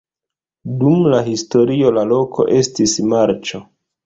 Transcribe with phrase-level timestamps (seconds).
[0.79, 3.63] Dum la historio la loko estis marĉo.